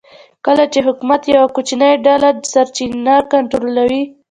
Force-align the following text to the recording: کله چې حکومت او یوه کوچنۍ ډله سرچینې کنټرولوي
کله 0.45 0.63
چې 0.73 0.79
حکومت 0.87 1.21
او 1.25 1.31
یوه 1.37 1.49
کوچنۍ 1.55 1.93
ډله 2.05 2.29
سرچینې 2.51 3.15
کنټرولوي 3.33 4.03